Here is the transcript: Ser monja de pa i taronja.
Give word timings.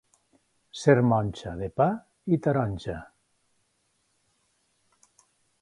Ser 0.83 0.95
monja 1.09 1.53
de 1.59 1.69
pa 1.83 1.87
i 2.37 2.41
taronja. 2.47 2.97